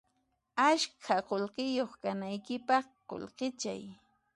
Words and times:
Ashka 0.67 1.15
qullqiyuq 1.27 1.91
kanaykipaq 2.01 2.85
qullqichay 3.09 3.81